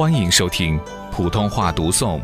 [0.00, 0.80] 欢迎收听
[1.12, 2.18] 普通话读诵《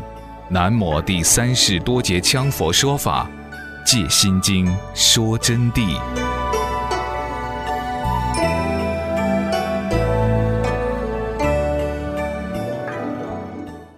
[0.49, 3.29] 南摩第三世多杰羌佛说法·
[3.85, 4.65] 借心经》
[4.95, 5.95] 说真谛。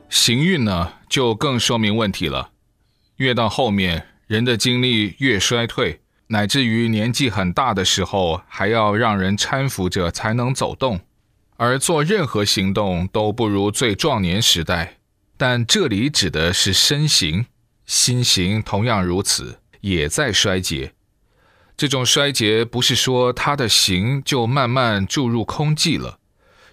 [0.10, 2.50] 行运呢，就更说明问题了。
[3.16, 11.00] 越到后面，人的精力越衰退，乃至于年纪很大的时候，还要让人搀扶着才能走动。
[11.62, 15.00] 而做任何行动都不如最壮年时代，
[15.36, 17.48] 但这里指的是身形，
[17.86, 20.94] 心形同样如此，也在衰竭。
[21.76, 26.20] 这种衰竭不是说他的形就慢慢注入空寂了，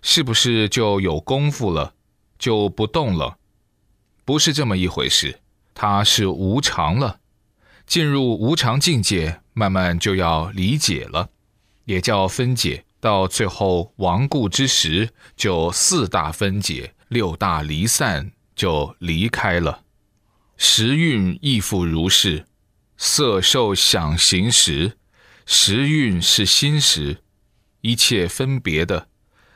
[0.02, 1.94] 是不是就有功夫了，
[2.38, 3.38] 就不动了？
[4.24, 5.40] 不是这么一回事，
[5.74, 7.18] 它是无常了，
[7.88, 11.30] 进入无常境界，慢慢就要理解了，
[11.86, 12.84] 也叫分解。
[13.00, 19.82] 到最后亡故之时，就四大分解，六大离散，就离开了。
[20.56, 22.46] 时运亦复如是，
[22.96, 24.96] 色受想行识，
[25.44, 27.18] 时运是心识，
[27.82, 29.08] 一切分别的，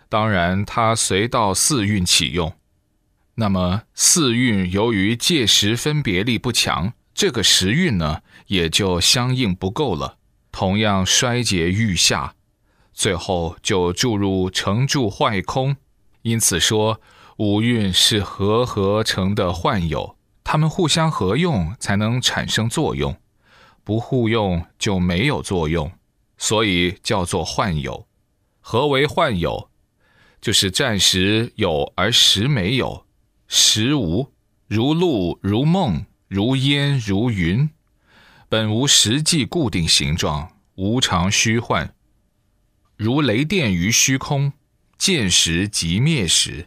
[0.08, 2.54] 当然它随到四运启用。
[3.36, 10.18] 那么四运由于借时分别力不强，这个时运呢，也就相应不够了，
[10.52, 12.34] 同样衰竭欲下。
[13.00, 15.74] 最后就注入成住坏空，
[16.20, 17.00] 因此说
[17.38, 23.16] 五蕴是合合成的幻有，它们互相合用才能产生作用，
[23.82, 25.90] 不互用就没有作用，
[26.36, 28.06] 所以叫做幻有。
[28.60, 29.70] 何为幻有？
[30.42, 33.06] 就是暂时有而时没有，
[33.48, 34.30] 时无，
[34.68, 37.70] 如露如梦如烟如云，
[38.50, 41.94] 本无实际固定形状，无常虚幻。
[43.02, 44.52] 如雷电于虚空，
[44.98, 46.66] 见时即灭时，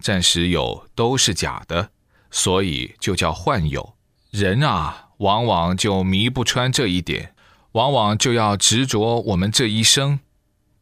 [0.00, 1.90] 暂时有都是假的，
[2.32, 3.94] 所以就叫幻有。
[4.32, 7.32] 人啊，往往就迷不穿这一点，
[7.74, 10.18] 往往就要执着我们这一生。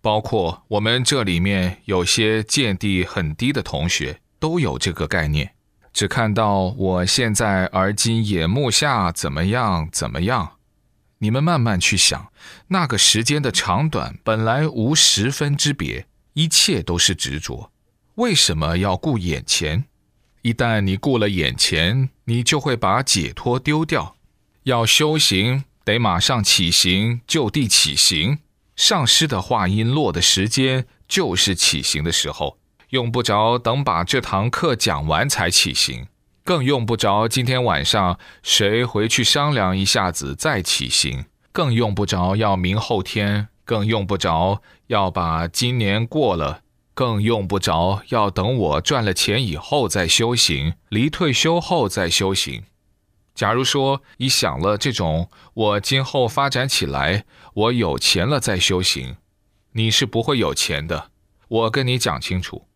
[0.01, 5.53] 包括我们这里面有些见地很低的同学，都有这个概念，
[5.93, 10.56] 只看到我现在而今眼目下怎么样怎么样。
[11.19, 12.31] 你们慢慢去想，
[12.69, 17.73] 那个时间的长短本来无十分之别，一切都是执着。
[18.17, 19.85] 为什么要顾眼前？
[20.43, 24.17] 一旦你顾了眼前，你就会把解脱丢掉。
[24.65, 28.39] 要修行，得马上起行，就地起行。
[28.77, 32.59] 上师的话音落的时间，就是起行的时候，
[32.91, 36.07] 用不着等把这堂课讲完才起行。
[36.47, 46.61] 更用不着今天晚上谁回去商量一下子再起行，更用不着要明后天，更用不着要把今年过了，
[46.95, 52.63] 更用不着要等我赚了钱以后再修行，离退休后再修行。
[53.35, 57.25] 假如说你想了这种，我今后发展起来，
[57.55, 59.17] 我有钱了再修行，
[59.73, 61.11] 你是不会有钱的。
[61.49, 62.69] 我跟你讲清楚，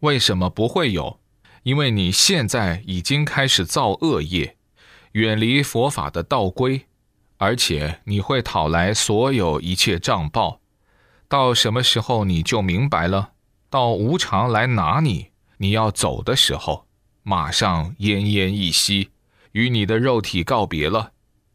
[0.00, 1.20] 为什么不会有？
[1.66, 4.56] 因为你现在已经开始造恶业，
[5.12, 6.86] 远离佛法的道规，
[7.38, 10.60] 而且你会讨来所有一切账报，
[11.26, 13.32] 到什么时候你就明白了？
[13.68, 16.86] 到无常来拿你，你要走的时候，
[17.24, 19.10] 马上奄奄一息，
[19.50, 21.10] 与你的肉体告别了。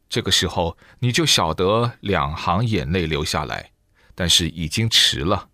[0.10, 3.72] 这个时候你就晓得两行眼泪流下来，
[4.14, 5.48] 但是已经迟了。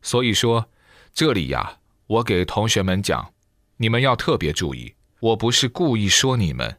[0.00, 0.68] 所以说，
[1.12, 3.32] 这里呀，我给同学们讲。
[3.82, 6.76] 你们要特别注意，我不是故意说你们，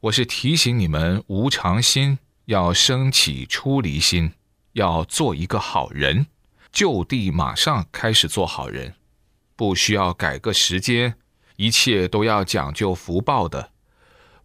[0.00, 4.32] 我是提醒你们无常心要升起出离心，
[4.72, 6.26] 要做一个好人，
[6.72, 8.94] 就地马上开始做好人，
[9.56, 11.16] 不需要改个时间，
[11.56, 13.72] 一切都要讲究福报的，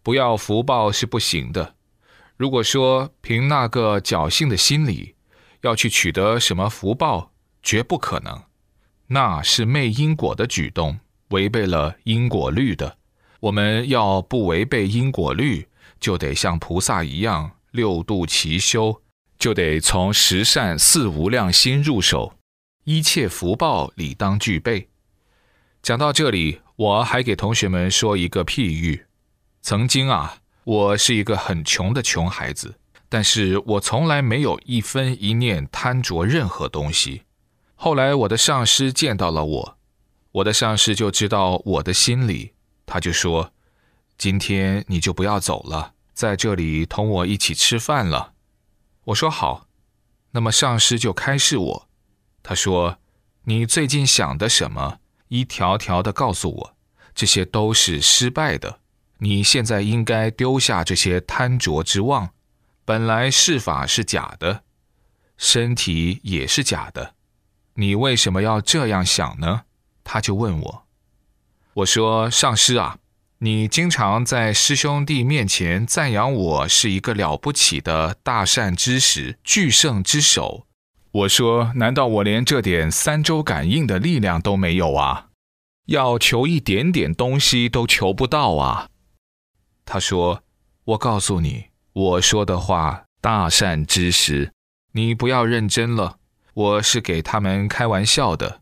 [0.02, 1.75] 不要福报是不行的。
[2.36, 5.16] 如果说凭那个侥幸的心理
[5.62, 7.31] 要去取得什么福报，
[7.62, 8.44] 绝不可能，
[9.07, 11.00] 那是昧因果的举动。
[11.33, 12.95] 违背了因果律的，
[13.39, 15.68] 我们要不违背因果律，
[16.00, 19.01] 就得像菩萨一样六度齐修，
[19.39, 22.35] 就得从十善四无量心入手，
[22.83, 24.88] 一切福报理当具备。
[25.81, 29.03] 讲到这里，我还给同学们说一个譬喻：
[29.63, 32.75] 曾经啊，我是一个很穷的穷孩子，
[33.09, 37.24] 但是我从来没有一分一念贪着任何东西。
[37.74, 39.77] 后来我的上师见到了我。
[40.33, 42.53] 我的上司就知道我的心里，
[42.85, 43.53] 他就说
[44.18, 48.33] ：“今天你就不要走了，在这里同我一起吃饭了。”
[49.06, 49.68] 我说好。
[50.31, 51.88] 那么上司就开示我，
[52.41, 52.97] 他说
[53.45, 55.00] ：“你最近想的什么？
[55.27, 56.75] 一条条的告诉我，
[57.13, 58.80] 这些都是失败的。
[59.19, 62.31] 你现在应该丢下这些贪着之妄。
[62.83, 64.63] 本来事法是假的，
[65.38, 67.13] 身体也是假的，
[67.75, 69.65] 你为什么要这样想呢？
[70.04, 70.84] 他就问我。
[71.76, 73.00] 我说：“上师啊，
[73.40, 80.68] 你经常在师兄弟面前赞扬我是一个了不起的大善之时、巨圣之首。
[81.12, 85.28] 我说：难道我连这点三周感应的力量都没有啊？
[85.88, 88.90] 要求一点点东西都求不到啊？”
[89.86, 90.44] 他说
[90.86, 94.54] ：“我告诉你，我说的话，大善之时，
[94.94, 96.18] 你不要认真了。
[96.54, 98.62] 我是给他们开玩笑的。”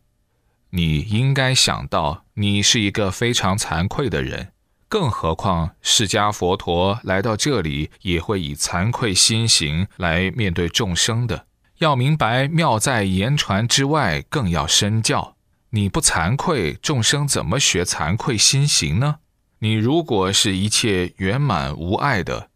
[0.74, 4.52] 你应该想到，你是一个非常惭愧的人，
[4.88, 11.44] 更何况释迦佛陀来到这里也会以惭愧心行来面对众生的。
[11.80, 15.36] 要明白，妙在言传之外，更要身教。
[15.70, 19.16] 你不惭愧，众生怎么学惭愧心行呢？
[19.58, 22.48] 你如果是一切圆满无碍的，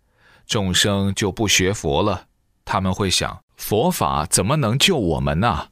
[0.47, 2.29] 众生就不学佛了。
[2.65, 5.69] 他们会想，佛法怎么能救我们呢？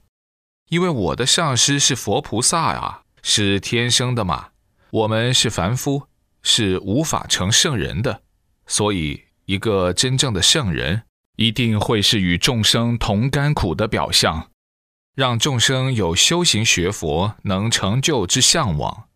[0.69, 4.49] 因为我的上师是佛菩萨啊，是天生的嘛。
[4.91, 6.09] 我们是凡夫，
[6.43, 8.23] 是无法成圣人的。
[8.67, 11.03] 所以，一个真正的圣人，
[11.37, 14.51] 一定会是与众生同甘苦的表象，
[15.15, 19.09] 让众生有修行学佛能成就之向往，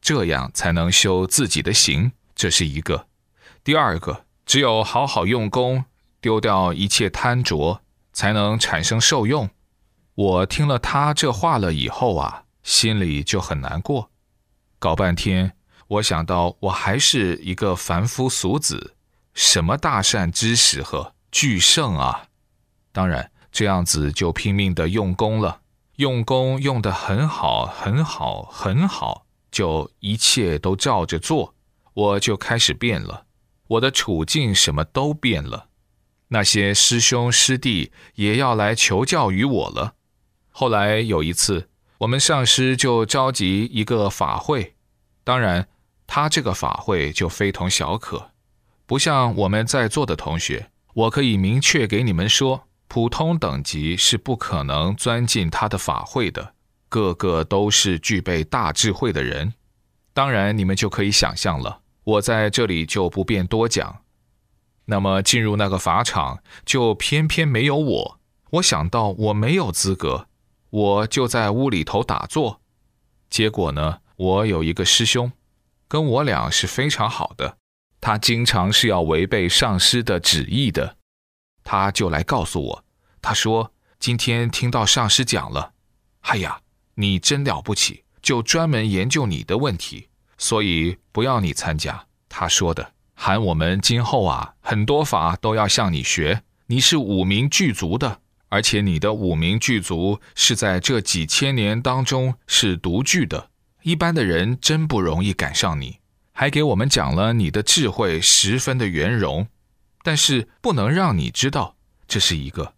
[0.00, 2.12] 这样才能修自己的行。
[2.34, 3.08] 这是一个。
[3.64, 5.84] 第二个，只有好好用功，
[6.20, 7.82] 丢掉一切贪着，
[8.12, 9.50] 才能产生受用。
[10.16, 14.10] 我听了他这话了以后啊，心里就很难过。
[14.78, 15.52] 搞半天，
[15.88, 18.94] 我想到我还是一个凡夫俗子，
[19.34, 22.28] 什么大善知识和巨圣啊！
[22.92, 25.60] 当然，这样子就拼命的用功了，
[25.96, 31.54] 用功用得很好，很好，很好，就一切都照着做，
[31.92, 33.26] 我就开始变了，
[33.68, 35.68] 我的处境什么都变了，
[36.28, 39.95] 那些师兄师弟也要来求教于我了。
[40.58, 41.68] 后来有一次，
[41.98, 44.74] 我们上师就召集一个法会，
[45.22, 45.68] 当然，
[46.06, 48.30] 他这个法会就非同小可，
[48.86, 56.54] 不像我们在座的同学，我可以明确给你们说，普通等级是不可能钻进他的法会的，
[56.88, 59.52] 个个都是具备大智慧的人。
[60.14, 63.98] 当然，你们就可以想象了，我在这里就不便多讲。
[64.86, 68.20] 那么进入那个法场，就偏偏没有我，
[68.52, 70.28] 我想到我没有资格。
[70.76, 72.60] 我就在屋里头打坐，
[73.30, 75.32] 结果呢，我有一个师兄，
[75.88, 77.56] 跟我俩是非常好的，
[77.98, 80.98] 他经常是要违背上师的旨意的，
[81.64, 82.84] 他就来告诉我，
[83.22, 85.72] 他说今天听到上师讲了，
[86.20, 86.60] 哎呀，
[86.96, 92.04] 你真了不起，就专门研究你的问题，所以不要你参加。
[92.28, 98.20] 他说的，喊我们今后啊，很多法都要向你学，你是五名具足的。
[98.48, 103.50] 而且你的五名巨族是在这几千年当中是独具的，
[103.82, 105.98] 一般的人真不容易赶上你。
[106.32, 109.48] 还给我们讲了你的智慧十分的圆融，
[110.02, 111.76] 但是不能让你知道，
[112.06, 112.74] 这是一个。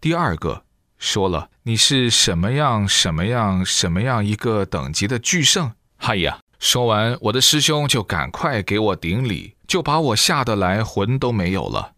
[0.00, 0.64] 第二个
[0.98, 5.72] 说了你是什么样什么样什么样一个等级的巨圣。
[5.96, 11.94] 哎呀，说完我的师兄就赶快给我顶礼，就把我吓得来魂都没有了。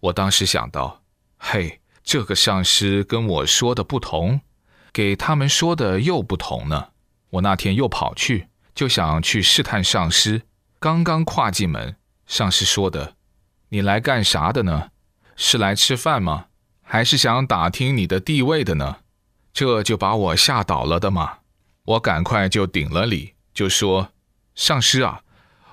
[0.00, 1.02] 我当时想到，
[1.38, 1.80] 嘿。
[2.08, 4.40] 这个上师跟我说的不同，
[4.94, 6.88] 给他们说的又不同呢。
[7.28, 10.40] 我那天又跑去，就想去试探上师。
[10.80, 11.96] 刚刚跨进门，
[12.26, 13.16] 上师说的
[13.68, 14.88] ：“你来干啥的呢？
[15.36, 16.46] 是来吃饭吗？
[16.80, 19.00] 还是想打听你的地位的呢？”
[19.52, 21.40] 这就把我吓倒了的嘛。
[21.84, 24.12] 我赶快就顶了礼，就说
[24.56, 25.20] ：“上师啊，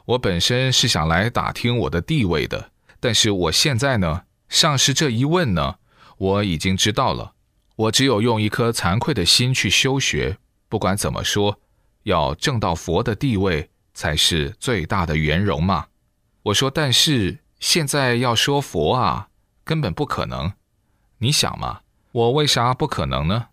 [0.04, 5.75] 我本身是想来打听我的地位的，但是我现在呢，上师这一问呢。”
[6.17, 7.34] 我已经知道了，
[7.75, 10.38] 我只有用一颗惭愧的心去修学。
[10.69, 11.60] 不管怎么说，
[12.03, 15.88] 要证到佛的地位才是最大的圆融嘛。
[16.43, 19.29] 我说，但是现在要说佛啊，
[19.63, 20.53] 根本不可能。
[21.19, 21.81] 你想嘛，
[22.12, 23.48] 我为啥不可能呢？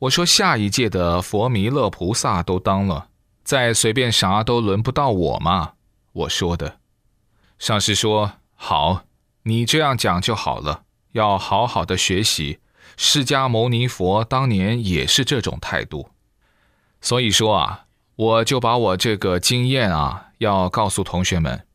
[0.00, 3.08] 我说，下一届的佛弥勒菩萨都当了，
[3.42, 5.72] 再随便啥都轮不到我嘛。
[6.12, 6.78] 我说的。
[7.58, 9.04] 上师说好，
[9.42, 10.84] 你这样讲就好了。
[11.12, 12.58] 要好好的学习，
[12.96, 16.10] 释迦牟尼佛当年也是这种态度，
[17.00, 17.86] 所以说啊，
[18.16, 21.66] 我就把我这个经验啊，要告诉同学们，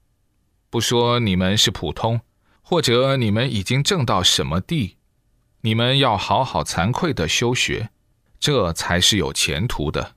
[0.69, 2.21] 不说你们是普通，
[2.61, 4.97] 或者你们已经证到什么地，
[5.61, 7.89] 你们要好好惭愧的修学，
[8.39, 10.15] 这才是有前途的。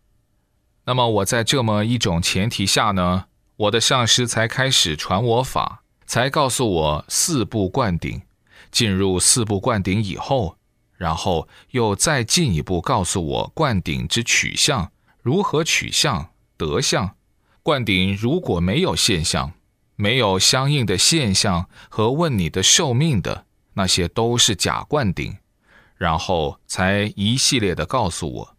[0.85, 8.23] 那么我在这么一种前提下呢，我的上师才开始传我法，才告诉我四步灌顶。
[8.77, 10.59] 进入四步灌顶以后，
[10.99, 14.93] 然后又再进一步告诉我灌顶之取向，
[15.23, 17.17] 如何取向得相。
[17.63, 19.51] 灌顶如果没有现象，
[19.95, 25.39] 没有相应的现象和问你的寿命的那些都是假灌顶，
[25.97, 28.57] 然后才一系列的告诉我，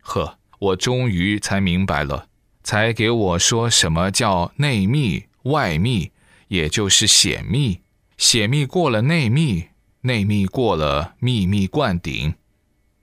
[0.00, 2.26] 呵，我终于才明白了，
[2.64, 6.10] 才给我说什么叫内密外密，
[6.48, 7.78] 也就是显密，
[8.16, 9.68] 显密过了内密，
[10.02, 12.34] 内密过了秘密灌顶，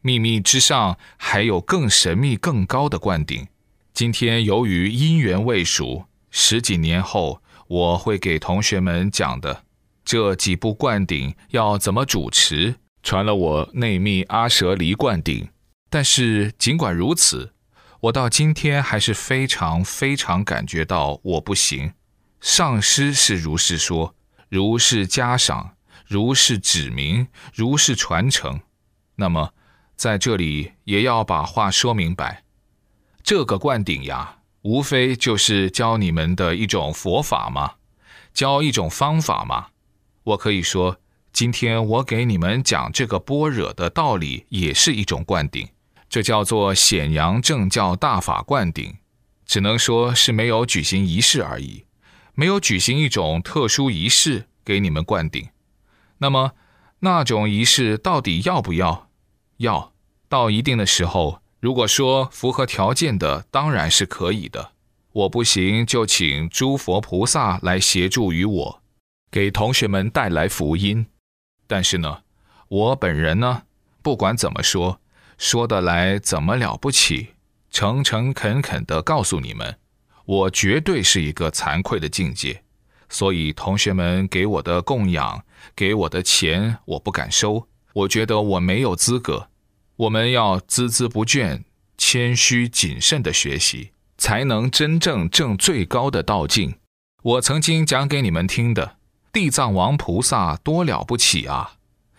[0.01, 3.47] 秘密之上还有更神秘更高的灌顶。
[3.93, 9.63] 今天由于因缘未熟，十几年后我会给同学们讲的
[10.05, 15.49] 这几部灌顶要怎么主持，传了我内密阿舍离灌顶。
[15.89, 17.53] 但是尽管如此，
[18.01, 21.93] 我到今天还是非常非常感觉到我不行。
[22.39, 24.15] 上师是如是说，
[24.49, 25.75] 如是加赏，
[26.05, 28.59] 如是指明，如是传承。
[29.15, 29.53] 那么
[29.95, 32.43] 在这里也要把话说明白。
[33.21, 37.73] 这个灌顶呀，无非就是教你们的一种佛法嘛，
[38.33, 39.67] 教一种方法嘛。
[40.23, 40.97] 我可以说，
[41.31, 45.67] 今天我给你们讲这个般若的道理，也是一种灌顶。
[46.09, 48.97] 这叫做显扬正教大法灌顶，
[49.45, 51.85] 只能说是没有举行仪式而已，
[52.39, 55.49] 没有举行一种特殊仪式给你们灌顶。
[56.19, 56.53] 那么，
[56.99, 59.09] 那种仪式到底要不要？
[59.57, 59.91] 要，
[60.29, 61.41] 到一定的时候。
[61.59, 64.71] 如果说符合条件的，当然是可以的。
[65.11, 68.81] 我不行，就请诸佛菩萨来协助于我，
[69.29, 71.07] 给同学们带来福音。
[71.67, 72.21] 但是呢，
[72.69, 73.63] 我本人呢，
[74.01, 75.01] 不管怎么说，
[75.37, 77.31] 说得来怎么了不起，
[77.69, 79.77] 诚诚恳恳地告诉你们，
[80.29, 82.61] 我绝对是一个惭愧的境界。
[83.09, 85.43] 所以同学们给我的供养，
[85.75, 89.49] 给我的钱，我不敢收，我觉得我没有资格。
[89.95, 91.63] 我们要孜孜不倦、
[91.97, 96.75] 谦虚谨慎的学习，才能真正证最高的道境。
[97.23, 98.97] 我曾经讲给你们听的，
[99.33, 101.71] 地藏王菩萨多了不起啊，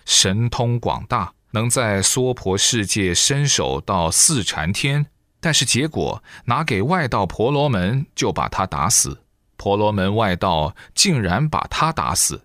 [0.04, 5.06] 神通广大，能在娑婆世界伸手到四禅天，
[5.40, 9.22] 但是结果拿给外道婆罗门就把他打死，
[9.56, 12.42] 婆罗门外道竟然把他打死，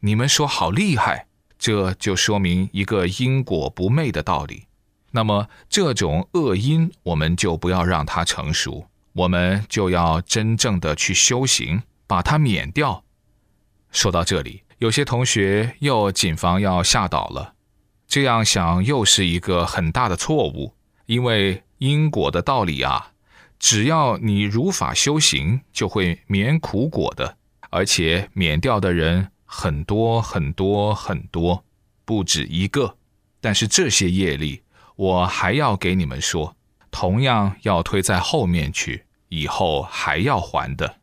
[0.00, 1.26] 你们说好厉害？
[1.58, 4.64] 这就说明一个因果不昧的道理。
[5.12, 13.02] 那么这种恶因，我们就不要让它成熟，我们就要真正的去修行，把它免掉。
[13.90, 17.54] 说到这里，有些同学又谨防要吓倒了，
[18.06, 20.74] 这样想又是一个很大的错误。
[21.06, 23.12] 因为因果的道理啊，
[23.58, 27.36] 只要你如法修行，就会免苦果的，
[27.70, 29.30] 而且免掉的人。
[29.48, 31.64] 很多很多很多，
[32.04, 32.96] 不止一个。
[33.40, 34.62] 但是这些业力，
[34.96, 36.56] 我还要给你们说，
[36.90, 40.96] 同样要推在后面去，以后还要还的。